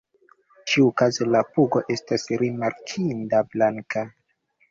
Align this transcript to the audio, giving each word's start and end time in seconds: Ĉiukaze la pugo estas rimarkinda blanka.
Ĉiukaze 0.69 1.27
la 1.33 1.41
pugo 1.57 1.83
estas 1.97 2.25
rimarkinda 2.43 3.45
blanka. 3.53 4.07